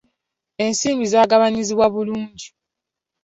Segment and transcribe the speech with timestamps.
[0.65, 2.47] Ensimbi zaagabanyizibwa bulungi.